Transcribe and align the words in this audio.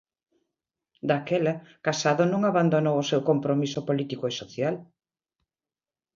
Daquela, 1.09 1.53
Casado 1.85 2.23
non 2.31 2.41
abandonou 2.45 2.95
o 2.99 3.07
seu 3.09 3.21
compromiso 3.29 3.79
político 3.89 4.23
e 4.31 4.33
social. 4.41 4.75